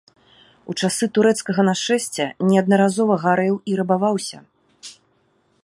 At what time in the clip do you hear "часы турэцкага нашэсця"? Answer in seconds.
0.85-2.25